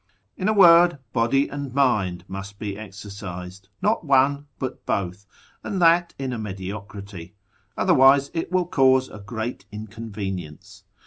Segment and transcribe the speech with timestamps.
[0.35, 5.27] In a word, body and mind must be exercised, not one, but both,
[5.63, 7.35] and that in a mediocrity;
[7.77, 10.85] otherwise it will cause a great inconvenience.